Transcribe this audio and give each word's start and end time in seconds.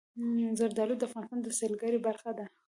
زردالو 0.59 0.95
د 0.99 1.03
افغانستان 1.09 1.39
د 1.43 1.47
سیلګرۍ 1.59 1.99
برخه 2.07 2.31
ده. 2.37 2.45